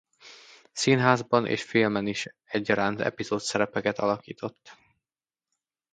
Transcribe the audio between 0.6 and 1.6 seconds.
Színházban